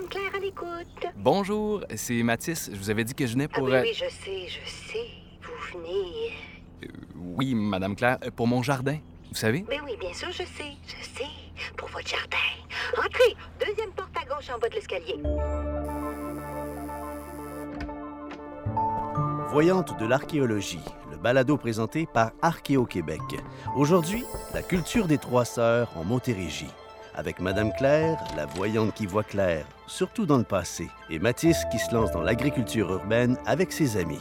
Madame 0.00 0.08
Claire 0.08 0.34
à 0.34 0.38
l'écoute. 0.38 1.12
Bonjour, 1.16 1.84
c'est 1.94 2.22
Mathis. 2.22 2.70
Je 2.72 2.78
vous 2.78 2.88
avais 2.88 3.04
dit 3.04 3.14
que 3.14 3.26
je 3.26 3.32
venais 3.34 3.48
Ah 3.52 3.54
pour... 3.54 3.64
oui, 3.64 3.74
euh, 3.74 3.82
oui, 3.82 3.92
je 3.92 4.08
sais, 4.08 4.48
je 4.48 4.70
sais. 4.70 5.06
Vous 5.42 5.78
venez. 5.78 6.32
euh, 6.84 6.86
oui, 7.36 7.54
Madame 7.54 7.94
Claire, 7.94 8.16
euh, 8.24 8.30
pour 8.30 8.46
mon 8.46 8.62
jardin. 8.62 8.96
Vous 9.28 9.34
savez? 9.36 9.62
Mais 9.68 9.78
oui, 9.84 9.96
bien 10.00 10.14
sûr, 10.14 10.28
je 10.30 10.38
sais, 10.44 10.72
je 10.86 11.04
sais. 11.04 11.26
Pour 11.76 11.88
votre 11.88 12.08
jardin. 12.08 12.38
Entrez, 12.96 13.36
deuxième 13.58 13.90
porte 13.92 14.16
à 14.16 14.24
gauche 14.24 14.48
en 14.48 14.58
bas 14.58 14.68
de 14.70 14.74
l'escalier. 14.74 15.16
Voyante 19.50 19.98
de 20.00 20.06
l'archéologie, 20.06 20.80
le 21.10 21.18
balado 21.18 21.58
présenté 21.58 22.06
par 22.06 22.30
Archéo-Québec. 22.40 23.20
Aujourd'hui, 23.76 24.24
la 24.54 24.62
culture 24.62 25.06
des 25.06 25.18
trois 25.18 25.44
sœurs 25.44 25.90
en 25.96 26.04
Montérégie. 26.04 26.70
Avec 27.14 27.40
Madame 27.40 27.72
Claire, 27.72 28.22
la 28.36 28.46
voyante 28.46 28.94
qui 28.94 29.06
voit 29.06 29.24
clair, 29.24 29.66
surtout 29.86 30.26
dans 30.26 30.38
le 30.38 30.44
passé, 30.44 30.88
et 31.10 31.18
Mathis 31.18 31.56
qui 31.70 31.78
se 31.78 31.92
lance 31.92 32.12
dans 32.12 32.22
l'agriculture 32.22 32.90
urbaine 32.90 33.36
avec 33.46 33.72
ses 33.72 33.96
amis. 33.96 34.20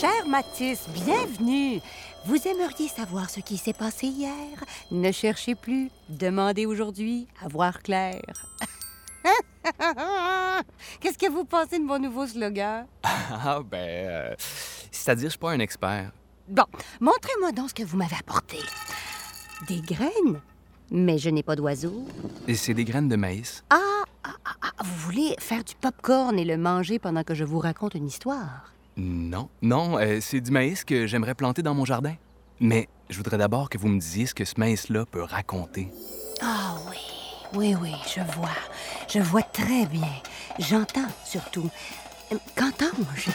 Cher 0.00 0.26
Mathis, 0.26 0.88
bienvenue. 0.94 1.80
Vous 2.24 2.48
aimeriez 2.48 2.88
savoir 2.88 3.28
ce 3.28 3.40
qui 3.40 3.58
s'est 3.58 3.74
passé 3.74 4.06
hier? 4.06 4.64
Ne 4.90 5.12
cherchez 5.12 5.54
plus. 5.54 5.90
Demandez 6.08 6.64
aujourd'hui 6.64 7.28
à 7.44 7.48
voir 7.48 7.82
clair. 7.82 8.22
Qu'est-ce 11.00 11.18
que 11.18 11.30
vous 11.30 11.44
pensez 11.44 11.78
de 11.78 11.84
mon 11.84 11.98
nouveau 11.98 12.26
slogan? 12.26 12.86
Ah, 13.32 13.60
ben... 13.64 13.78
euh, 13.78 14.34
C'est-à-dire, 14.90 15.26
je 15.26 15.30
suis 15.30 15.38
pas 15.38 15.52
un 15.52 15.60
expert. 15.60 16.10
Bon, 16.48 16.64
montrez-moi 17.00 17.52
donc 17.52 17.68
ce 17.70 17.74
que 17.74 17.82
vous 17.84 17.96
m'avez 17.96 18.16
apporté. 18.18 18.58
Des 19.68 19.80
graines? 19.80 20.40
Mais 20.90 21.18
je 21.18 21.30
n'ai 21.30 21.44
pas 21.44 21.54
d'oiseau. 21.54 22.04
Et 22.48 22.56
c'est 22.56 22.74
des 22.74 22.84
graines 22.84 23.08
de 23.08 23.14
maïs. 23.14 23.62
Ah, 23.70 23.78
ah, 24.24 24.30
ah, 24.44 24.54
ah, 24.62 24.82
vous 24.84 24.96
voulez 25.06 25.36
faire 25.38 25.62
du 25.62 25.74
pop-corn 25.76 26.38
et 26.38 26.44
le 26.44 26.56
manger 26.56 26.98
pendant 26.98 27.22
que 27.22 27.34
je 27.34 27.44
vous 27.44 27.60
raconte 27.60 27.94
une 27.94 28.06
histoire? 28.08 28.72
Non, 28.96 29.48
non, 29.62 29.96
euh, 29.98 30.18
c'est 30.20 30.40
du 30.40 30.50
maïs 30.50 30.82
que 30.84 31.06
j'aimerais 31.06 31.36
planter 31.36 31.62
dans 31.62 31.74
mon 31.74 31.84
jardin. 31.84 32.14
Mais 32.58 32.88
je 33.08 33.16
voudrais 33.16 33.38
d'abord 33.38 33.70
que 33.70 33.78
vous 33.78 33.88
me 33.88 34.00
disiez 34.00 34.26
ce 34.26 34.34
que 34.34 34.44
ce 34.44 34.54
maïs-là 34.58 35.06
peut 35.06 35.22
raconter. 35.22 35.88
Oui, 37.54 37.74
oui, 37.80 37.92
je 38.06 38.20
vois. 38.36 38.48
Je 39.08 39.18
vois 39.18 39.42
très 39.42 39.86
bien. 39.86 40.08
J'entends 40.58 41.08
surtout. 41.24 41.68
Qu'entends-je? 42.54 43.30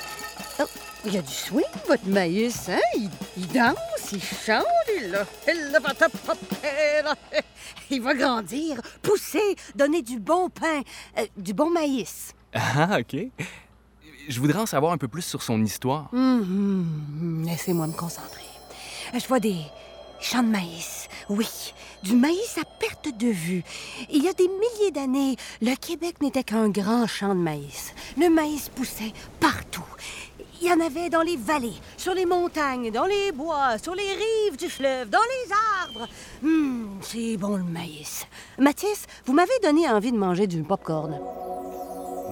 Oh, 0.60 0.64
il 1.06 1.14
y 1.14 1.18
a 1.18 1.22
du 1.22 1.34
swing, 1.34 1.64
votre 1.88 2.08
maïs, 2.08 2.70
hein? 2.70 2.80
Il, 2.96 3.10
il 3.36 3.48
danse, 3.48 4.12
il 4.14 4.24
chante, 4.24 4.64
il, 4.96 5.18
il, 5.50 5.80
il 7.90 8.02
va 8.02 8.14
grandir, 8.14 8.78
pousser, 9.02 9.56
donner 9.76 10.02
du 10.02 10.20
bon 10.20 10.50
pain, 10.50 10.82
euh, 11.18 11.26
du 11.38 11.54
bon 11.54 11.70
maïs. 11.70 12.34
Ah, 12.58 13.00
OK. 13.02 13.18
Je 14.30 14.40
voudrais 14.40 14.60
en 14.60 14.66
savoir 14.66 14.94
un 14.94 14.98
peu 14.98 15.10
plus 15.10 15.24
sur 15.24 15.44
son 15.44 15.62
histoire. 15.62 16.08
Mhm. 16.14 17.44
Laissez-moi 17.46 17.88
me 17.88 17.92
concentrer. 17.94 18.46
Je 19.14 19.28
vois 19.28 19.42
des 19.42 19.58
champs 20.26 20.44
de 20.44 20.50
maïs. 20.50 21.08
Oui, 21.30 21.74
du 22.02 22.16
maïs 22.16 22.58
à 22.58 22.66
perte 22.80 23.16
de 23.16 23.28
vue. 23.28 23.64
Il 24.10 24.24
y 24.24 24.28
a 24.28 24.34
des 24.34 24.48
milliers 24.48 24.92
d'années, 24.92 25.36
le 25.62 25.76
Québec 25.76 26.22
n'était 26.22 26.44
qu'un 26.44 26.70
grand 26.70 27.06
champ 27.06 27.36
de 27.36 27.40
maïs. 27.40 27.94
Le 28.18 28.30
maïs 28.30 28.70
poussait 28.70 29.14
partout. 29.40 29.86
Il 30.62 30.68
y 30.68 30.74
en 30.74 30.80
avait 30.80 31.10
dans 31.10 31.22
les 31.22 31.38
vallées, 31.38 31.76
sur 31.98 32.16
les 32.16 32.26
montagnes, 32.26 32.90
dans 32.90 33.06
les 33.06 33.32
bois, 33.32 33.78
sur 33.78 33.94
les 33.94 34.14
rives 34.14 34.58
du 34.58 34.68
fleuve, 34.68 35.10
dans 35.10 35.20
les 35.20 35.52
arbres. 35.84 36.08
Hum, 36.44 36.98
c'est 37.02 37.38
bon 37.38 37.58
le 37.58 37.64
maïs. 37.64 38.26
Mathis, 38.58 39.06
vous 39.26 39.34
m'avez 39.34 39.60
donné 39.62 39.88
envie 39.88 40.12
de 40.12 40.18
manger 40.18 40.48
du 40.48 40.64
popcorn. 40.64 41.20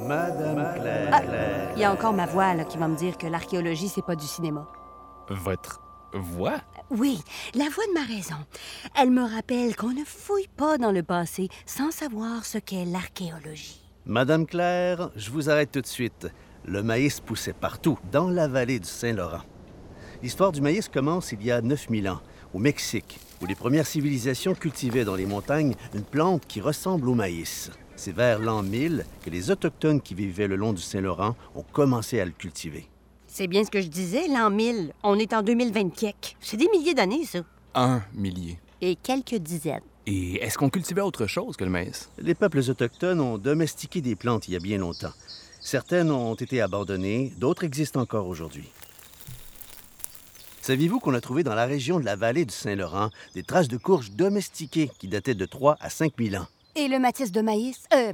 Madame 0.08 0.74
Claire. 0.80 1.10
Ah. 1.12 1.22
Claire. 1.22 1.72
Il 1.76 1.82
y 1.82 1.84
a 1.84 1.92
encore 1.92 2.14
ma 2.14 2.26
voix 2.26 2.56
là, 2.56 2.64
qui 2.64 2.78
va 2.78 2.88
me 2.88 2.96
dire 2.96 3.18
que 3.18 3.28
l'archéologie, 3.28 3.90
c'est 3.90 4.06
pas 4.06 4.16
du 4.16 4.26
cinéma. 4.26 4.66
Votre 5.30 5.80
voix? 6.14 6.58
Oui, 6.96 7.20
la 7.56 7.70
voix 7.70 7.86
de 7.88 7.94
ma 7.94 8.06
raison. 8.06 8.36
Elle 8.96 9.10
me 9.10 9.24
rappelle 9.24 9.76
qu'on 9.76 9.94
ne 9.94 10.06
fouille 10.06 10.50
pas 10.56 10.78
dans 10.78 10.92
le 10.92 11.02
passé 11.02 11.50
sans 11.66 11.90
savoir 11.90 12.46
ce 12.46 12.60
qu'est 12.60 12.86
l'archéologie. 12.86 13.82
Madame 14.06 14.46
Claire, 14.46 15.10
je 15.16 15.32
vous 15.32 15.50
arrête 15.50 15.72
tout 15.72 15.82
de 15.82 15.88
suite. 15.88 16.28
Le 16.66 16.84
maïs 16.84 17.20
poussait 17.20 17.54
partout, 17.54 17.98
dans 18.12 18.30
la 18.30 18.48
vallée 18.48 18.80
du 18.80 18.88
Saint-Laurent. 18.88 19.42
L'histoire 20.22 20.52
du 20.52 20.62
maïs 20.62 20.88
commence 20.88 21.32
il 21.32 21.44
y 21.44 21.50
a 21.50 21.62
9000 21.62 22.10
ans, 22.10 22.22
au 22.54 22.60
Mexique, 22.60 23.20
où 23.42 23.48
les 23.48 23.56
premières 23.56 23.88
civilisations 23.88 24.54
cultivaient 24.54 25.04
dans 25.04 25.16
les 25.16 25.26
montagnes 25.26 25.74
une 25.96 26.04
plante 26.04 26.46
qui 26.48 26.62
ressemble 26.62 27.10
au 27.10 27.16
maïs. 27.16 27.72
C'est 27.96 28.16
vers 28.16 28.38
l'an 28.38 28.62
1000 28.62 29.04
que 29.26 29.32
les 29.32 29.50
Autochtones 29.50 30.02
qui 30.02 30.14
vivaient 30.14 30.48
le 30.48 30.58
long 30.58 30.74
du 30.74 30.82
Saint-Laurent 30.82 31.36
ont 31.56 31.66
commencé 31.72 32.20
à 32.20 32.26
le 32.26 32.32
cultiver. 32.32 32.88
C'est 33.36 33.48
bien 33.48 33.64
ce 33.64 33.72
que 33.72 33.82
je 33.82 33.88
disais, 33.88 34.28
l'an 34.28 34.52
1000. 34.52 34.94
On 35.02 35.18
est 35.18 35.34
en 35.34 35.42
2024. 35.42 36.36
C'est 36.40 36.56
des 36.56 36.68
milliers 36.70 36.94
d'années, 36.94 37.26
ça. 37.26 37.40
Un 37.74 38.04
millier. 38.14 38.60
Et 38.80 38.96
quelques 38.96 39.38
dizaines. 39.38 39.82
Et 40.06 40.36
est-ce 40.36 40.56
qu'on 40.56 40.70
cultivait 40.70 41.02
autre 41.02 41.26
chose 41.26 41.58
que 41.58 41.64
le 41.64 41.72
maïs? 41.72 42.12
Les 42.20 42.36
peuples 42.36 42.60
autochtones 42.60 43.20
ont 43.20 43.40
domestiqué 43.40 44.02
des 44.02 44.16
plantes 44.16 44.48
il 44.48 44.54
y 44.54 44.56
a 44.56 44.60
bien 44.60 44.78
longtemps. 44.78 45.14
Certaines 45.60 46.12
ont 46.12 46.36
été 46.36 46.62
abandonnées, 46.62 47.34
d'autres 47.40 47.64
existent 47.64 48.02
encore 48.02 48.28
aujourd'hui. 48.28 48.70
Saviez-vous 50.62 51.00
qu'on 51.00 51.16
a 51.16 51.22
trouvé 51.22 51.42
dans 51.42 51.56
la 51.56 51.66
région 51.66 52.00
de 52.00 52.06
la 52.06 52.16
vallée 52.16 52.46
du 52.46 52.54
Saint-Laurent 52.54 53.10
des 53.34 53.42
traces 53.42 53.68
de 53.68 53.78
courges 53.78 54.12
domestiquées 54.12 54.92
qui 55.00 55.08
dataient 55.08 55.34
de 55.34 55.46
3 55.46 55.78
à 55.80 55.90
5 55.90 56.14
000 56.20 56.36
ans? 56.36 56.46
Et 56.76 56.88
le 56.88 57.00
maïs 57.00 57.32
de 57.32 57.42
maïs? 57.42 57.86
Euh, 57.96 58.14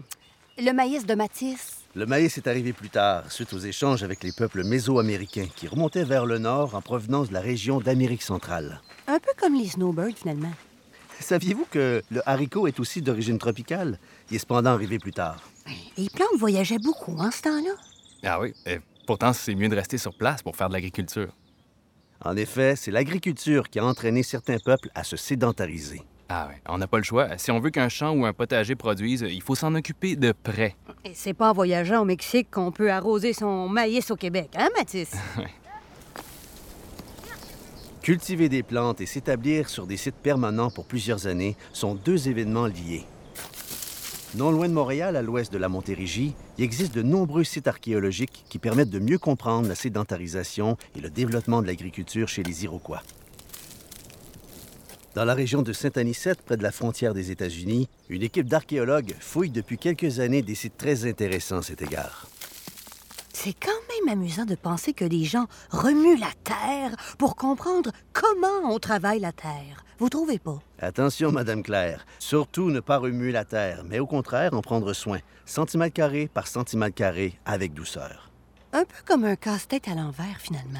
le 0.58 0.72
maïs 0.72 1.06
de 1.06 1.14
Matisse? 1.14 1.79
Le 1.96 2.06
maïs 2.06 2.38
est 2.38 2.48
arrivé 2.48 2.72
plus 2.72 2.90
tard, 2.90 3.32
suite 3.32 3.52
aux 3.52 3.60
échanges 3.60 4.04
avec 4.04 4.24
les 4.24 4.32
peuples 4.32 4.64
mésoaméricains 4.64 5.48
qui 5.56 5.68
remontaient 5.68 6.04
vers 6.04 6.28
le 6.28 6.38
nord 6.38 6.76
en 6.76 6.82
provenance 6.82 7.30
de 7.30 7.34
la 7.34 7.42
région 7.42 7.80
d'Amérique 7.80 8.22
centrale. 8.22 8.80
Un 9.08 9.18
peu 9.18 9.32
comme 9.36 9.56
les 9.56 9.70
snowbirds, 9.70 10.16
finalement. 10.16 10.52
Saviez-vous 11.20 11.66
que 11.72 12.04
le 12.12 12.30
haricot 12.30 12.68
est 12.68 12.80
aussi 12.80 13.02
d'origine 13.02 13.40
tropicale? 13.40 13.98
Il 14.30 14.36
est 14.36 14.40
cependant 14.40 14.70
arrivé 14.70 15.00
plus 15.00 15.14
tard. 15.14 15.42
Les 15.98 16.10
plantes 16.10 16.38
voyageaient 16.38 16.78
beaucoup 16.78 17.18
en 17.18 17.32
ce 17.32 17.42
temps-là? 17.42 17.72
Ah 18.24 18.40
oui, 18.40 18.54
et 18.68 18.78
pourtant 19.08 19.34
c'est 19.34 19.56
mieux 19.56 19.68
de 19.68 19.76
rester 19.76 19.98
sur 19.98 20.16
place 20.16 20.44
pour 20.44 20.56
faire 20.56 20.70
de 20.70 20.74
l'agriculture. 20.74 21.36
En 22.24 22.38
effet, 22.38 22.76
c'est 22.76 22.92
l'agriculture 22.92 23.68
qui 23.68 23.80
a 23.80 23.86
entraîné 23.86 24.22
certains 24.22 24.60
peuples 24.60 24.90
à 24.94 25.04
se 25.04 25.18
sédentariser. 25.18 26.04
Ah 26.32 26.48
oui, 26.48 26.56
on 26.68 26.78
n'a 26.78 26.86
pas 26.86 26.98
le 26.98 27.04
choix. 27.04 27.38
Si 27.38 27.50
on 27.50 27.60
veut 27.60 27.72
qu'un 27.72 27.90
champ 27.90 28.12
ou 28.12 28.24
un 28.24 28.34
potager 28.34 28.76
produise, 28.76 29.26
il 29.28 29.42
faut 29.42 29.56
s'en 29.56 29.74
occuper 29.74 30.16
de 30.16 30.32
près. 30.32 30.76
Et 31.04 31.14
c'est 31.16 31.34
pas 31.34 31.50
en 31.50 31.54
voyageant 31.54 32.02
au 32.02 32.06
Mexique 32.06 32.52
qu'on 32.52 32.72
peut 32.72 32.92
arroser 32.92 33.34
son 33.34 33.68
maïs 33.68 34.12
au 34.12 34.16
Québec, 34.16 34.52
hein, 34.56 34.70
Mathis? 34.78 35.12
Cultiver 38.04 38.48
des 38.48 38.62
plantes 38.62 39.02
et 39.02 39.08
s'établir 39.08 39.70
sur 39.70 39.88
des 39.88 39.98
sites 39.98 40.16
permanents 40.16 40.70
pour 40.70 40.86
plusieurs 40.86 41.26
années 41.26 41.58
sont 41.74 41.96
deux 41.96 42.30
événements 42.30 42.68
liés. 42.68 43.06
Non 44.36 44.52
loin 44.52 44.70
de 44.70 44.74
Montréal, 44.74 45.16
à 45.16 45.24
l'ouest 45.24 45.52
de 45.52 45.58
la 45.58 45.70
Montérégie, 45.70 46.36
il 46.60 46.64
existe 46.64 46.94
de 46.94 47.02
nombreux 47.02 47.44
sites 47.44 47.68
archéologiques 47.68 48.46
qui 48.48 48.60
permettent 48.60 48.92
de 48.92 49.00
mieux 49.00 49.18
comprendre 49.18 49.68
la 49.68 49.74
sédentarisation 49.74 50.78
et 50.96 51.02
le 51.02 51.10
développement 51.10 51.64
de 51.64 51.68
l'agriculture 51.68 52.28
chez 52.28 52.44
les 52.44 52.64
Iroquois. 52.64 53.02
Dans 55.20 55.26
la 55.26 55.34
région 55.34 55.64
de 55.64 55.74
Saint-Anicette, 55.74 56.44
près 56.44 56.56
de 56.56 56.64
la 56.64 56.72
frontière 56.72 57.14
des 57.14 57.30
États-Unis, 57.30 57.90
une 58.08 58.24
équipe 58.24 58.48
d'archéologues 58.48 59.14
fouille 59.20 59.50
depuis 59.50 59.78
quelques 59.78 60.22
années 60.22 60.42
des 60.42 60.56
sites 60.56 60.78
très 60.78 61.06
intéressants 61.06 61.58
à 61.58 61.62
cet 61.62 61.82
égard. 61.82 62.30
C'est 63.34 63.52
quand 63.52 63.68
même 63.90 64.18
amusant 64.18 64.46
de 64.46 64.56
penser 64.56 64.94
que 64.94 65.04
les 65.04 65.26
gens 65.26 65.48
remuent 65.72 66.22
la 66.22 66.32
terre 66.46 66.96
pour 67.18 67.36
comprendre 67.36 67.92
comment 68.14 68.72
on 68.74 68.80
travaille 68.80 69.20
la 69.20 69.34
terre. 69.34 69.84
Vous 69.98 70.08
trouvez 70.08 70.40
pas? 70.40 70.62
Attention, 70.80 71.34
Madame 71.34 71.64
Claire, 71.64 72.06
surtout 72.20 72.70
ne 72.70 72.80
pas 72.80 72.98
remuer 72.98 73.34
la 73.34 73.44
terre, 73.44 73.84
mais 73.86 74.00
au 74.00 74.08
contraire 74.08 74.54
en 74.54 74.62
prendre 74.62 74.94
soin, 74.94 75.20
centimètre 75.46 75.96
carré 75.96 76.30
par 76.34 76.48
centimètre 76.48 76.96
carré, 76.96 77.38
avec 77.46 77.74
douceur. 77.74 78.32
Un 78.72 78.86
peu 78.86 79.04
comme 79.06 79.26
un 79.26 79.36
casse-tête 79.36 79.90
à 79.90 79.96
l'envers, 79.96 80.40
finalement. 80.40 80.80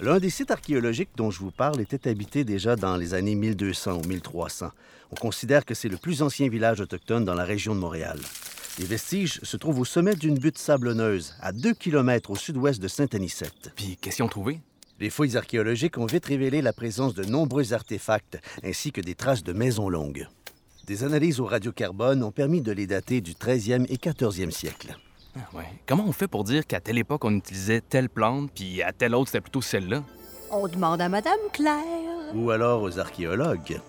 L'un 0.00 0.18
des 0.18 0.28
sites 0.28 0.50
archéologiques 0.50 1.16
dont 1.16 1.30
je 1.30 1.38
vous 1.38 1.50
parle 1.50 1.80
était 1.80 2.08
habité 2.08 2.44
déjà 2.44 2.76
dans 2.76 2.98
les 2.98 3.14
années 3.14 3.34
1200 3.34 4.02
ou 4.04 4.06
1300. 4.06 4.70
On 5.10 5.14
considère 5.14 5.64
que 5.64 5.72
c'est 5.74 5.88
le 5.88 5.96
plus 5.96 6.20
ancien 6.20 6.50
village 6.50 6.82
autochtone 6.82 7.24
dans 7.24 7.34
la 7.34 7.44
région 7.44 7.74
de 7.74 7.80
Montréal. 7.80 8.18
Les 8.78 8.84
vestiges 8.84 9.40
se 9.42 9.56
trouvent 9.56 9.80
au 9.80 9.86
sommet 9.86 10.14
d'une 10.14 10.38
butte 10.38 10.58
sablonneuse, 10.58 11.34
à 11.40 11.52
2 11.52 11.72
km 11.72 12.30
au 12.30 12.36
sud-ouest 12.36 12.78
de 12.78 12.88
Saint-Anicette. 12.88 13.72
Puis 13.74 13.96
qu'est-ce 13.98 14.16
qu'ils 14.16 14.24
ont 14.26 14.28
trouvé? 14.28 14.60
Les 15.00 15.08
fouilles 15.08 15.38
archéologiques 15.38 15.96
ont 15.96 16.04
vite 16.04 16.26
révélé 16.26 16.60
la 16.60 16.74
présence 16.74 17.14
de 17.14 17.24
nombreux 17.24 17.72
artefacts 17.72 18.38
ainsi 18.62 18.92
que 18.92 19.00
des 19.00 19.14
traces 19.14 19.44
de 19.44 19.54
maisons 19.54 19.88
longues. 19.88 20.28
Des 20.86 21.04
analyses 21.04 21.40
au 21.40 21.46
radiocarbone 21.46 22.22
ont 22.22 22.32
permis 22.32 22.60
de 22.60 22.72
les 22.72 22.86
dater 22.86 23.22
du 23.22 23.32
13e 23.32 23.86
et 23.88 23.96
14e 23.96 24.50
siècle. 24.50 24.96
Ah, 25.36 25.56
ouais. 25.56 25.64
Comment 25.86 26.04
on 26.06 26.12
fait 26.12 26.28
pour 26.28 26.44
dire 26.44 26.66
qu'à 26.66 26.80
telle 26.80 26.98
époque, 26.98 27.24
on 27.24 27.34
utilisait 27.34 27.80
telle 27.80 28.08
plante, 28.08 28.50
puis 28.54 28.82
à 28.82 28.92
telle 28.92 29.14
autre, 29.14 29.28
c'était 29.28 29.40
plutôt 29.40 29.60
celle-là? 29.60 30.02
On 30.50 30.66
demande 30.66 31.00
à 31.00 31.08
Madame 31.08 31.38
Claire. 31.52 32.34
Ou 32.34 32.50
alors 32.50 32.82
aux 32.82 32.98
archéologues. 32.98 33.80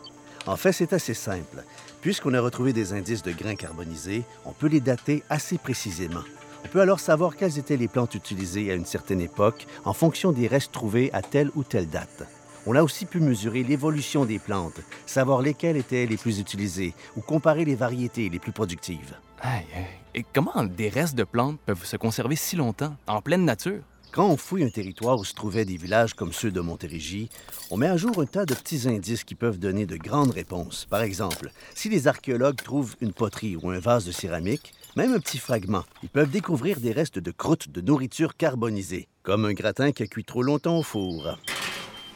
En 0.45 0.57
fait, 0.57 0.71
c'est 0.71 0.93
assez 0.93 1.13
simple. 1.13 1.63
Puisqu'on 2.01 2.33
a 2.33 2.41
retrouvé 2.41 2.73
des 2.73 2.93
indices 2.93 3.23
de 3.23 3.31
grains 3.31 3.55
carbonisés, 3.55 4.23
on 4.45 4.51
peut 4.51 4.67
les 4.67 4.79
dater 4.81 5.23
assez 5.29 5.57
précisément. 5.57 6.23
On 6.65 6.67
peut 6.67 6.81
alors 6.81 6.99
savoir 6.99 7.35
quelles 7.35 7.59
étaient 7.59 7.77
les 7.77 7.87
plantes 7.87 8.15
utilisées 8.15 8.71
à 8.71 8.75
une 8.75 8.85
certaine 8.85 9.21
époque 9.21 9.67
en 9.85 9.93
fonction 9.93 10.31
des 10.31 10.47
restes 10.47 10.71
trouvés 10.71 11.11
à 11.13 11.21
telle 11.21 11.51
ou 11.55 11.63
telle 11.63 11.89
date. 11.89 12.23
On 12.69 12.75
a 12.75 12.83
aussi 12.83 13.05
pu 13.05 13.21
mesurer 13.21 13.63
l'évolution 13.63 14.25
des 14.25 14.39
plantes, 14.39 14.81
savoir 15.05 15.41
lesquelles 15.41 15.77
étaient 15.77 16.05
les 16.05 16.17
plus 16.17 16.39
utilisées 16.39 16.93
ou 17.15 17.21
comparer 17.21 17.63
les 17.63 17.75
variétés 17.75 18.27
les 18.27 18.39
plus 18.39 18.51
productives. 18.51 19.15
Aïe, 19.39 19.63
aïe. 19.73 19.85
Et 20.13 20.25
comment 20.33 20.65
des 20.65 20.89
restes 20.89 21.15
de 21.15 21.23
plantes 21.23 21.61
peuvent 21.65 21.85
se 21.85 21.95
conserver 21.95 22.35
si 22.35 22.57
longtemps, 22.57 22.97
en 23.07 23.21
pleine 23.21 23.45
nature? 23.45 23.79
Quand 24.11 24.27
on 24.27 24.35
fouille 24.35 24.65
un 24.65 24.69
territoire 24.69 25.17
où 25.17 25.23
se 25.23 25.33
trouvaient 25.33 25.63
des 25.63 25.77
villages 25.77 26.13
comme 26.13 26.33
ceux 26.33 26.51
de 26.51 26.59
Montérégie, 26.59 27.29
on 27.71 27.77
met 27.77 27.87
à 27.87 27.95
jour 27.95 28.19
un 28.19 28.25
tas 28.25 28.45
de 28.45 28.53
petits 28.53 28.89
indices 28.89 29.23
qui 29.23 29.35
peuvent 29.35 29.59
donner 29.59 29.85
de 29.85 29.95
grandes 29.95 30.31
réponses. 30.31 30.87
Par 30.89 31.03
exemple, 31.03 31.51
si 31.73 31.87
les 31.87 32.09
archéologues 32.09 32.61
trouvent 32.61 32.97
une 32.99 33.13
poterie 33.13 33.55
ou 33.55 33.69
un 33.69 33.79
vase 33.79 34.05
de 34.05 34.11
céramique, 34.11 34.73
même 34.97 35.13
un 35.13 35.19
petit 35.19 35.37
fragment, 35.37 35.85
ils 36.03 36.09
peuvent 36.09 36.31
découvrir 36.31 36.81
des 36.81 36.91
restes 36.91 37.19
de 37.19 37.31
croûte 37.31 37.69
de 37.69 37.79
nourriture 37.79 38.35
carbonisée, 38.35 39.07
comme 39.23 39.45
un 39.45 39.53
gratin 39.53 39.93
qui 39.93 40.03
a 40.03 40.07
cuit 40.07 40.25
trop 40.25 40.43
longtemps 40.43 40.79
au 40.79 40.83
four. 40.83 41.37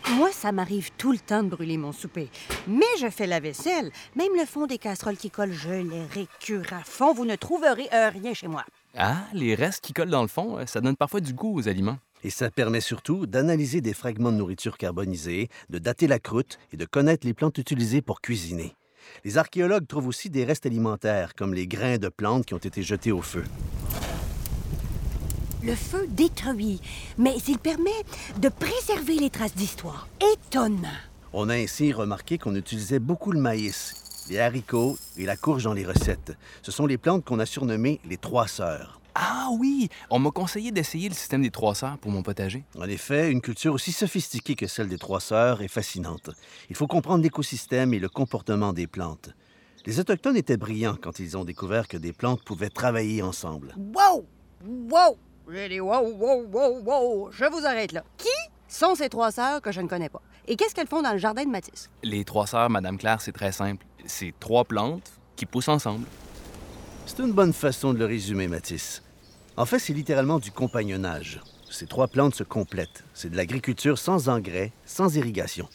Moi, 0.10 0.32
ça 0.32 0.52
m'arrive 0.52 0.90
tout 0.98 1.12
le 1.12 1.20
temps 1.20 1.44
de 1.44 1.50
brûler 1.50 1.78
mon 1.78 1.92
souper. 1.92 2.30
Mais 2.68 2.86
je 3.00 3.10
fais 3.10 3.28
la 3.28 3.40
vaisselle. 3.40 3.92
Même 4.16 4.36
le 4.38 4.46
fond 4.46 4.66
des 4.66 4.78
casseroles 4.78 5.18
qui 5.18 5.30
collent, 5.30 5.54
je 5.54 5.70
les 5.70 6.06
récure 6.06 6.74
à 6.74 6.84
fond. 6.84 7.14
Vous 7.14 7.26
ne 7.26 7.36
trouverez 7.36 7.88
euh, 7.94 8.10
rien 8.10 8.34
chez 8.34 8.48
moi. 8.48 8.66
Ah, 8.98 9.18
les 9.34 9.56
restes 9.56 9.84
qui 9.84 9.94
collent 9.94 10.10
dans 10.10 10.22
le 10.22 10.28
fond, 10.28 10.58
euh, 10.58 10.66
ça 10.66 10.82
donne 10.82 10.98
parfois 10.98 11.22
du 11.22 11.34
goût 11.34 11.58
aux 11.58 11.68
aliments. 11.68 11.98
Et 12.24 12.30
ça 12.30 12.52
permet 12.52 12.82
surtout 12.82 13.26
d'analyser 13.26 13.82
des 13.82 13.94
fragments 13.94 14.32
de 14.32 14.38
nourriture 14.38 14.78
carbonisée, 14.78 15.50
de 15.70 15.80
dater 15.80 16.08
la 16.08 16.20
croûte 16.20 16.60
et 16.74 16.78
de 16.78 16.86
connaître 16.86 17.26
les 17.26 17.34
plantes 17.34 17.58
utilisées 17.58 18.02
pour 18.02 18.22
cuisiner. 18.22 18.76
Les 19.24 19.38
archéologues 19.38 19.88
trouvent 19.88 20.08
aussi 20.08 20.30
des 20.30 20.46
restes 20.46 20.66
alimentaires, 20.66 21.36
comme 21.36 21.54
les 21.54 21.68
grains 21.68 21.98
de 21.98 22.10
plantes 22.10 22.46
qui 22.46 22.54
ont 22.54 22.58
été 22.58 22.84
jetés 22.84 23.12
au 23.12 23.22
feu. 23.22 23.44
Le 25.64 25.76
feu 25.76 26.08
détruit, 26.10 26.82
mais 27.20 27.38
il 27.48 27.60
permet 27.60 27.92
de 28.40 28.50
préserver 28.50 29.20
les 29.20 29.30
traces 29.30 29.54
d'histoire. 29.54 30.08
Étonnant. 30.34 30.88
On 31.34 31.50
a 31.50 31.56
ainsi 31.56 31.94
remarqué 31.94 32.40
qu'on 32.40 32.56
utilisait 32.56 32.98
beaucoup 32.98 33.32
le 33.32 33.40
maïs, 33.40 34.26
les 34.30 34.40
haricots 34.40 34.98
et 35.18 35.26
la 35.26 35.38
courge 35.38 35.66
dans 35.66 35.74
les 35.74 35.86
recettes. 35.86 36.36
Ce 36.64 36.72
sont 36.72 36.88
les 36.88 36.98
plantes 36.98 37.24
qu'on 37.24 37.38
a 37.38 37.46
surnommées 37.46 38.00
les 38.10 38.18
trois 38.18 38.48
sœurs. 38.48 39.00
Ah 39.14 39.50
oui, 39.52 39.90
on 40.10 40.18
m'a 40.18 40.32
conseillé 40.32 40.72
d'essayer 40.72 41.10
le 41.10 41.16
système 41.16 41.44
des 41.44 41.52
trois 41.52 41.76
sœurs 41.76 42.00
pour 42.00 42.12
mon 42.12 42.24
potager. 42.24 42.64
En 42.80 42.90
effet, 42.90 43.30
une 43.30 43.42
culture 43.42 43.76
aussi 43.76 43.92
sophistiquée 43.92 44.56
que 44.56 44.68
celle 44.68 44.88
des 44.88 44.98
trois 44.98 45.20
sœurs 45.20 45.62
est 45.62 45.68
fascinante. 45.68 46.32
Il 46.72 46.76
faut 46.76 46.88
comprendre 46.88 47.22
l'écosystème 47.22 47.94
et 47.94 48.00
le 48.00 48.10
comportement 48.10 48.74
des 48.74 48.88
plantes. 48.88 49.30
Les 49.86 50.00
Autochtones 50.00 50.38
étaient 50.38 50.58
brillants 50.58 50.98
quand 51.00 51.20
ils 51.20 51.38
ont 51.38 51.46
découvert 51.46 51.88
que 51.88 51.98
des 51.98 52.14
plantes 52.14 52.44
pouvaient 52.44 52.70
travailler 52.70 53.22
ensemble. 53.22 53.76
Wow! 53.78 54.26
Wow! 54.64 55.18
J'ai 55.54 55.68
dit 55.68 55.80
wow, 55.82 56.08
wow, 56.18 56.48
wow, 56.50 56.82
wow. 56.82 57.32
Je 57.32 57.44
vous 57.44 57.66
arrête 57.66 57.92
là. 57.92 58.04
Qui 58.18 58.30
sont 58.70 58.96
ces 58.96 59.10
trois 59.10 59.32
sœurs 59.32 59.62
que 59.62 59.74
je 59.74 59.82
ne 59.82 59.88
connais 59.88 60.08
pas? 60.08 60.22
Et 60.48 60.56
qu'est-ce 60.56 60.74
qu'elles 60.74 60.88
font 60.88 61.02
dans 61.02 61.12
le 61.12 61.18
jardin 61.18 61.44
de 61.44 61.50
Matisse? 61.50 61.90
Les 62.04 62.24
trois 62.24 62.48
sœurs, 62.48 62.70
Madame 62.70 62.98
Claire, 62.98 63.20
c'est 63.20 63.34
très 63.34 63.52
simple. 63.52 63.86
C'est 64.06 64.34
trois 64.40 64.64
plantes 64.64 65.12
qui 65.36 65.46
poussent 65.46 65.68
ensemble. 65.68 66.06
C'est 67.06 67.20
une 67.20 67.34
bonne 67.34 67.52
façon 67.52 67.94
de 67.94 68.00
le 68.00 68.06
résumer, 68.06 68.48
Matisse. 68.48 69.04
En 69.58 69.66
fait, 69.66 69.80
c'est 69.80 69.92
littéralement 69.92 70.40
du 70.40 70.52
compagnonnage. 70.52 71.42
Ces 71.70 71.86
trois 71.86 72.08
plantes 72.08 72.36
se 72.36 72.44
complètent. 72.44 73.04
C'est 73.14 73.30
de 73.30 73.36
l'agriculture 73.36 73.98
sans 73.98 74.30
engrais, 74.30 74.72
sans 74.86 75.18
irrigation. 75.18 75.68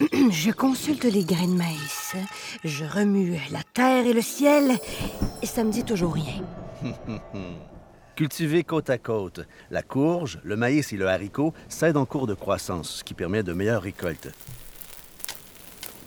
Je 0.00 0.50
consulte 0.50 1.04
les 1.04 1.24
grains 1.24 1.46
de 1.46 1.54
maïs. 1.54 2.16
Je 2.64 2.84
remue 2.84 3.38
la 3.52 3.62
terre 3.74 4.06
et 4.06 4.12
le 4.12 4.22
ciel. 4.22 4.76
Et 5.40 5.46
ça 5.46 5.62
me 5.62 5.70
dit 5.70 5.84
toujours 5.84 6.14
rien. 6.14 6.42
Cultivés 8.14 8.62
côte 8.62 8.90
à 8.90 8.98
côte, 8.98 9.40
la 9.70 9.82
courge, 9.82 10.38
le 10.44 10.54
maïs 10.54 10.92
et 10.92 10.96
le 10.96 11.08
haricot 11.08 11.54
cèdent 11.68 11.96
en 11.96 12.04
cours 12.04 12.26
de 12.26 12.34
croissance, 12.34 12.96
ce 12.96 13.04
qui 13.04 13.14
permet 13.14 13.42
de 13.42 13.54
meilleures 13.54 13.82
récoltes. 13.82 14.28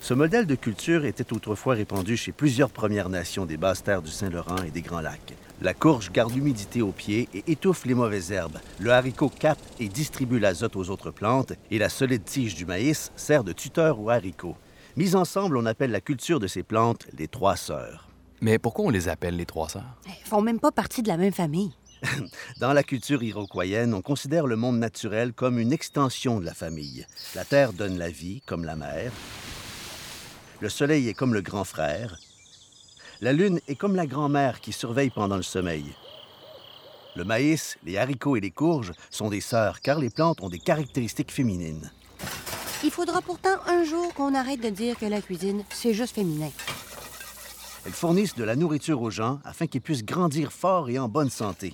Ce 0.01 0.13
modèle 0.13 0.45
de 0.45 0.53
culture 0.53 1.03
était 1.03 1.33
autrefois 1.33 1.73
répandu 1.73 2.15
chez 2.15 2.31
plusieurs 2.31 2.69
Premières 2.69 3.09
Nations 3.09 3.47
des 3.47 3.57
basses 3.57 3.83
terres 3.83 4.03
du 4.03 4.11
Saint-Laurent 4.11 4.61
et 4.63 4.69
des 4.69 4.83
Grands 4.83 5.01
Lacs. 5.01 5.33
La 5.63 5.73
courge 5.73 6.11
garde 6.11 6.31
l'humidité 6.31 6.83
aux 6.83 6.91
pieds 6.91 7.27
et 7.33 7.43
étouffe 7.51 7.85
les 7.85 7.95
mauvaises 7.95 8.31
herbes. 8.31 8.59
Le 8.79 8.91
haricot 8.91 9.29
capte 9.29 9.65
et 9.79 9.87
distribue 9.87 10.37
l'azote 10.37 10.75
aux 10.75 10.91
autres 10.91 11.09
plantes 11.09 11.53
et 11.71 11.79
la 11.79 11.89
solide 11.89 12.23
tige 12.23 12.53
du 12.53 12.67
maïs 12.67 13.11
sert 13.15 13.43
de 13.43 13.51
tuteur 13.51 13.99
aux 13.99 14.11
haricots. 14.11 14.57
Mis 14.95 15.15
ensemble, 15.15 15.57
on 15.57 15.65
appelle 15.65 15.91
la 15.91 16.01
culture 16.01 16.39
de 16.39 16.45
ces 16.45 16.61
plantes 16.61 17.07
les 17.17 17.27
trois 17.27 17.55
sœurs. 17.55 18.09
Mais 18.41 18.59
pourquoi 18.59 18.85
on 18.85 18.89
les 18.89 19.09
appelle 19.09 19.37
les 19.37 19.45
trois 19.47 19.69
sœurs? 19.69 19.97
Elles 20.05 20.27
font 20.27 20.41
même 20.41 20.59
pas 20.59 20.71
partie 20.71 21.01
de 21.01 21.07
la 21.07 21.17
même 21.17 21.33
famille. 21.33 21.71
Dans 22.59 22.73
la 22.73 22.83
culture 22.83 23.23
iroquoienne, 23.23 23.93
on 23.93 24.01
considère 24.01 24.47
le 24.47 24.55
monde 24.55 24.77
naturel 24.77 25.33
comme 25.33 25.59
une 25.59 25.73
extension 25.73 26.39
de 26.39 26.45
la 26.45 26.53
famille. 26.53 27.05
La 27.35 27.45
terre 27.45 27.73
donne 27.73 27.97
la 27.97 28.09
vie, 28.09 28.41
comme 28.45 28.65
la 28.65 28.75
mère. 28.75 29.11
Le 30.61 30.69
soleil 30.69 31.09
est 31.09 31.13
comme 31.13 31.33
le 31.33 31.41
grand 31.41 31.63
frère. 31.63 32.17
La 33.21 33.33
lune 33.33 33.59
est 33.67 33.75
comme 33.75 33.95
la 33.95 34.07
grand-mère 34.07 34.59
qui 34.59 34.71
surveille 34.71 35.09
pendant 35.09 35.37
le 35.37 35.43
sommeil. 35.43 35.93
Le 37.15 37.23
maïs, 37.23 37.77
les 37.85 37.97
haricots 37.97 38.35
et 38.35 38.41
les 38.41 38.51
courges 38.51 38.91
sont 39.09 39.29
des 39.29 39.41
sœurs 39.41 39.79
car 39.81 39.99
les 39.99 40.09
plantes 40.09 40.41
ont 40.41 40.49
des 40.49 40.59
caractéristiques 40.59 41.31
féminines. 41.31 41.91
Il 42.83 42.91
faudra 42.91 43.21
pourtant 43.21 43.57
un 43.67 43.83
jour 43.83 44.13
qu'on 44.13 44.35
arrête 44.35 44.61
de 44.61 44.69
dire 44.69 44.97
que 44.97 45.05
la 45.05 45.21
cuisine, 45.21 45.63
c'est 45.69 45.93
juste 45.93 46.15
féminin. 46.15 46.51
Elles 47.85 47.93
fournissent 47.93 48.35
de 48.35 48.43
la 48.43 48.55
nourriture 48.55 49.01
aux 49.01 49.11
gens 49.11 49.39
afin 49.45 49.67
qu'ils 49.67 49.81
puissent 49.81 50.03
grandir 50.03 50.51
forts 50.51 50.89
et 50.89 50.99
en 50.99 51.07
bonne 51.07 51.29
santé. 51.29 51.73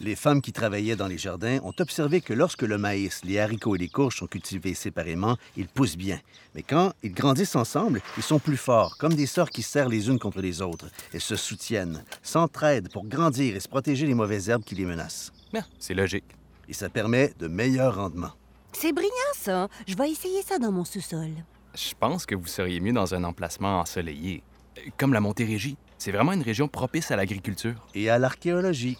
Les 0.00 0.14
femmes 0.14 0.42
qui 0.42 0.52
travaillaient 0.52 0.96
dans 0.96 1.06
les 1.06 1.16
jardins 1.16 1.58
ont 1.62 1.72
observé 1.78 2.20
que 2.20 2.34
lorsque 2.34 2.62
le 2.62 2.76
maïs, 2.76 3.22
les 3.24 3.38
haricots 3.38 3.76
et 3.76 3.78
les 3.78 3.88
courges 3.88 4.18
sont 4.18 4.26
cultivés 4.26 4.74
séparément, 4.74 5.38
ils 5.56 5.68
poussent 5.68 5.96
bien. 5.96 6.20
Mais 6.54 6.62
quand 6.62 6.92
ils 7.02 7.14
grandissent 7.14 7.56
ensemble, 7.56 8.02
ils 8.18 8.22
sont 8.22 8.38
plus 8.38 8.58
forts, 8.58 8.98
comme 8.98 9.14
des 9.14 9.24
sœurs 9.24 9.48
qui 9.48 9.62
se 9.62 9.70
serrent 9.70 9.88
les 9.88 10.08
unes 10.08 10.18
contre 10.18 10.42
les 10.42 10.60
autres. 10.60 10.86
Elles 11.14 11.22
se 11.22 11.36
soutiennent, 11.36 12.04
s'entraident 12.22 12.90
pour 12.92 13.06
grandir 13.06 13.56
et 13.56 13.60
se 13.60 13.68
protéger 13.68 14.06
les 14.06 14.14
mauvaises 14.14 14.50
herbes 14.50 14.64
qui 14.64 14.74
les 14.74 14.84
menacent. 14.84 15.32
Ah, 15.54 15.60
c'est 15.78 15.94
logique. 15.94 16.24
Et 16.68 16.74
ça 16.74 16.90
permet 16.90 17.32
de 17.38 17.48
meilleurs 17.48 17.96
rendements. 17.96 18.32
C'est 18.72 18.92
brillant, 18.92 19.10
ça. 19.34 19.68
Je 19.88 19.96
vais 19.96 20.10
essayer 20.10 20.42
ça 20.42 20.58
dans 20.58 20.72
mon 20.72 20.84
sous-sol. 20.84 21.30
Je 21.74 21.94
pense 21.98 22.26
que 22.26 22.34
vous 22.34 22.46
seriez 22.46 22.80
mieux 22.80 22.92
dans 22.92 23.14
un 23.14 23.24
emplacement 23.24 23.80
ensoleillé, 23.80 24.42
euh, 24.76 24.82
comme 24.98 25.14
la 25.14 25.20
Montérégie. 25.20 25.78
C'est 25.96 26.12
vraiment 26.12 26.32
une 26.32 26.42
région 26.42 26.68
propice 26.68 27.10
à 27.10 27.16
l'agriculture. 27.16 27.74
Et 27.94 28.10
à 28.10 28.18
l'archéologie. 28.18 28.98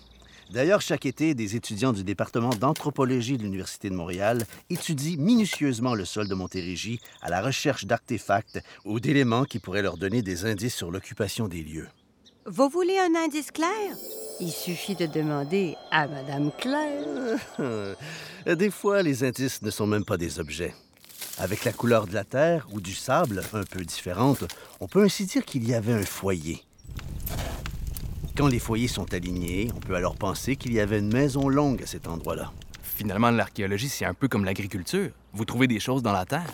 D'ailleurs, 0.51 0.81
chaque 0.81 1.07
été, 1.07 1.35
des 1.35 1.57
étudiants 1.57 1.93
du 1.93 2.05
département 2.05 2.51
d'anthropologie 2.51 3.37
de 3.37 3.43
l'Université 3.43 3.91
de 3.91 3.95
Montréal 3.95 4.45
étudient 4.71 5.17
minutieusement 5.19 5.95
le 5.95 6.05
sol 6.05 6.29
de 6.29 6.35
Montérégie 6.35 7.01
à 7.21 7.31
la 7.31 7.43
recherche 7.43 7.85
d'artefacts 7.85 8.61
ou 8.85 9.01
d'éléments 9.01 9.45
qui 9.45 9.59
pourraient 9.59 9.83
leur 9.83 9.97
donner 9.97 10.23
des 10.23 10.45
indices 10.45 10.75
sur 10.75 10.91
l'occupation 10.91 11.49
des 11.49 11.63
lieux. 11.63 11.89
Vous 12.47 12.69
voulez 12.69 12.97
un 12.99 13.17
indice 13.17 13.51
clair? 13.51 13.69
Il 14.39 14.53
suffit 14.53 14.95
de 14.95 15.07
demander 15.07 15.75
à 15.91 16.07
Madame 16.07 16.53
Claire. 16.57 17.39
Des 18.47 18.71
fois, 18.71 19.03
les 19.03 19.25
indices 19.25 19.63
ne 19.63 19.71
sont 19.71 19.87
même 19.89 20.05
pas 20.05 20.17
des 20.17 20.39
objets. 20.39 20.75
Avec 21.39 21.65
la 21.65 21.73
couleur 21.73 22.07
de 22.07 22.15
la 22.15 22.23
terre 22.23 22.69
ou 22.71 22.81
du 22.81 22.95
sable 22.95 23.43
un 23.53 23.65
peu 23.65 23.85
différente, 23.85 24.45
on 24.81 24.87
peut 24.87 25.03
ainsi 25.03 25.27
dire 25.27 25.45
qu'il 25.45 25.69
y 25.69 25.75
avait 25.75 25.93
un 25.93 26.05
foyer. 26.05 26.66
Quand 28.37 28.49
les 28.49 28.59
foyers 28.59 28.87
sont 28.87 29.15
alignés, 29.15 29.71
on 29.75 29.81
peut 29.81 29.95
alors 29.95 30.15
penser 30.15 30.57
qu'il 30.57 30.75
y 30.75 30.81
avait 30.81 30.99
une 30.99 31.11
maison 31.11 31.49
longue 31.49 31.83
à 31.83 31.87
cet 31.87 32.07
endroit-là. 32.07 32.53
Finalement, 32.83 33.31
l'archéologie, 33.31 33.89
c'est 33.89 34.05
un 34.05 34.13
peu 34.13 34.29
comme 34.29 34.45
l'agriculture. 34.45 35.09
Vous 35.33 35.47
trouvez 35.47 35.67
des 35.67 35.81
choses 35.81 36.03
dans 36.03 36.13
la 36.13 36.27
terre. 36.27 36.51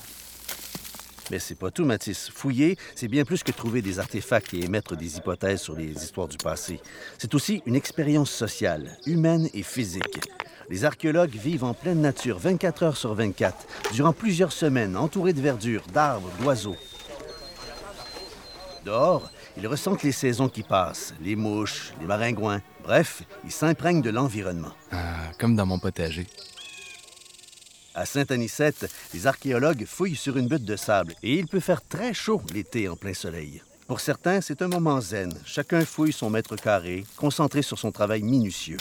Mais 1.32 1.40
c'est 1.40 1.56
pas 1.56 1.72
tout, 1.72 1.84
Mathis. 1.84 2.30
Fouiller, 2.32 2.76
c'est 2.94 3.08
bien 3.08 3.24
plus 3.24 3.42
que 3.42 3.50
trouver 3.50 3.82
des 3.82 3.98
artefacts 3.98 4.54
et 4.54 4.64
émettre 4.64 4.96
des 4.96 5.16
hypothèses 5.16 5.60
sur 5.60 5.74
les 5.74 5.90
histoires 5.90 6.28
du 6.28 6.36
passé. 6.36 6.78
C'est 7.18 7.34
aussi 7.34 7.64
une 7.66 7.74
expérience 7.74 8.30
sociale, 8.30 8.96
humaine 9.06 9.48
et 9.52 9.64
physique. 9.64 10.20
Les 10.70 10.84
archéologues 10.84 11.34
vivent 11.34 11.64
en 11.64 11.74
pleine 11.74 12.00
nature 12.00 12.38
24 12.38 12.82
heures 12.84 12.96
sur 12.96 13.12
24, 13.14 13.66
durant 13.92 14.12
plusieurs 14.12 14.52
semaines, 14.52 14.96
entourés 14.96 15.32
de 15.32 15.40
verdure, 15.40 15.82
d'arbres, 15.92 16.30
d'oiseaux. 16.40 16.76
Dehors, 18.84 19.30
ils 19.56 19.66
ressentent 19.66 20.02
les 20.02 20.12
saisons 20.12 20.48
qui 20.48 20.62
passent, 20.62 21.14
les 21.20 21.36
mouches, 21.36 21.92
les 22.00 22.06
maringouins. 22.06 22.62
Bref, 22.82 23.22
ils 23.44 23.52
s'imprègnent 23.52 24.02
de 24.02 24.10
l'environnement. 24.10 24.72
Ah, 24.90 25.30
comme 25.38 25.56
dans 25.56 25.66
mon 25.66 25.78
potager. 25.78 26.26
À 27.94 28.06
Saint-Anicette, 28.06 28.90
les 29.12 29.26
archéologues 29.26 29.84
fouillent 29.84 30.16
sur 30.16 30.38
une 30.38 30.48
butte 30.48 30.64
de 30.64 30.76
sable 30.76 31.14
et 31.22 31.38
il 31.38 31.46
peut 31.46 31.60
faire 31.60 31.82
très 31.82 32.14
chaud 32.14 32.40
l'été 32.52 32.88
en 32.88 32.96
plein 32.96 33.12
soleil. 33.14 33.62
Pour 33.86 34.00
certains, 34.00 34.40
c'est 34.40 34.62
un 34.62 34.68
moment 34.68 35.00
zen. 35.00 35.34
Chacun 35.44 35.84
fouille 35.84 36.12
son 36.12 36.30
mètre 36.30 36.56
carré, 36.56 37.04
concentré 37.16 37.60
sur 37.60 37.78
son 37.78 37.92
travail 37.92 38.22
minutieux. 38.22 38.78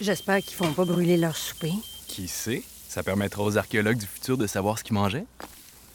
J'espère 0.00 0.38
qu'ils 0.38 0.54
font 0.54 0.72
pas 0.72 0.84
brûler 0.84 1.16
leur 1.16 1.36
souper. 1.36 1.72
Qui 2.06 2.28
sait? 2.28 2.62
Ça 2.88 3.02
permettra 3.02 3.42
aux 3.42 3.56
archéologues 3.56 3.98
du 3.98 4.06
futur 4.06 4.36
de 4.36 4.46
savoir 4.46 4.78
ce 4.78 4.84
qu'ils 4.84 4.94
mangeaient? 4.94 5.24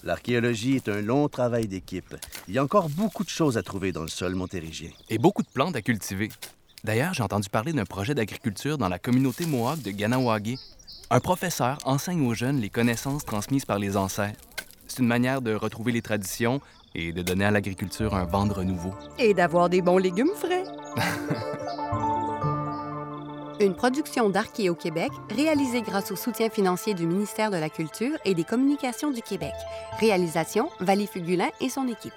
L'archéologie 0.06 0.76
est 0.76 0.88
un 0.88 1.02
long 1.02 1.28
travail 1.28 1.68
d'équipe. 1.68 2.16
Il 2.48 2.54
y 2.54 2.60
a 2.60 2.64
encore 2.64 2.90
beaucoup 2.90 3.24
de 3.24 3.30
choses 3.30 3.58
à 3.58 3.64
trouver 3.64 3.92
dans 3.92 4.04
le 4.04 4.08
sol 4.08 4.36
montérigien. 4.36 4.92
Et 5.10 5.18
beaucoup 5.18 5.42
de 5.42 5.48
plantes 5.48 5.76
à 5.76 5.82
cultiver. 5.82 6.30
D'ailleurs, 6.84 7.16
j'ai 7.16 7.24
entendu 7.24 7.50
parler 7.50 7.74
d'un 7.74 7.86
projet 7.86 8.14
d'agriculture 8.14 8.78
dans 8.78 8.88
la 8.88 9.00
communauté 9.00 9.48
Mohawk 9.48 9.82
de 9.82 9.90
Ganawagé. 9.90 10.58
Un 11.10 11.20
professeur 11.20 11.80
enseigne 11.86 12.24
aux 12.28 12.36
jeunes 12.36 12.62
les 12.62 12.70
connaissances 12.70 13.26
transmises 13.26 13.66
par 13.66 13.80
les 13.80 13.98
ancêtres. 13.98 14.40
C'est 14.88 15.00
une 15.00 15.08
manière 15.08 15.42
de 15.42 15.56
retrouver 15.56 15.92
les 15.92 16.04
traditions 16.04 16.62
et 16.94 17.12
de 17.12 17.24
donner 17.24 17.46
à 17.46 17.52
l'agriculture 17.52 18.14
un 18.14 18.26
vent 18.26 18.46
de 18.46 18.54
renouveau. 18.54 18.94
Et 19.18 19.34
d'avoir 19.34 19.70
des 19.70 19.82
bons 19.82 19.98
légumes 19.98 20.36
frais. 20.36 20.66
Une 23.62 23.74
production 23.74 24.30
d'Archéo 24.30 24.76
Québec 24.76 25.12
réalisée 25.34 25.82
grâce 25.82 26.12
au 26.12 26.18
soutien 26.18 26.50
financier 26.50 26.94
du 26.94 27.08
ministère 27.08 27.52
de 27.52 27.58
la 27.58 27.70
Culture 27.70 28.18
et 28.26 28.34
des 28.34 28.44
Communications 28.44 29.12
du 29.12 29.22
Québec. 29.22 29.54
Réalisation 30.00 30.70
Valie 30.82 31.08
Fugulin 31.08 31.48
et 31.62 31.70
son 31.70 31.88
équipe. 31.88 32.14